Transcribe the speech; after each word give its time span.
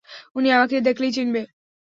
উনি 0.35 0.47
আমাকে 0.51 0.75
দেখলেই 0.81 1.11
চিল্লাবে। 1.11 1.41